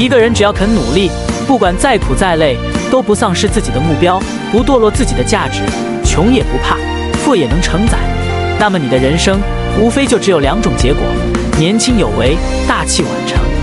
[0.00, 1.10] 一个人只要肯努力
[1.46, 2.56] 不管再苦再累
[2.90, 4.18] 都不丧失自己的目标
[4.50, 5.60] 不堕落自己的价值
[6.02, 6.78] 穷也不怕
[7.18, 7.98] 富也能承载
[8.58, 9.38] 那么你的人生
[9.78, 11.02] 无非就只有两种结果
[11.58, 12.34] 年轻有为
[12.66, 13.59] 大器晚成。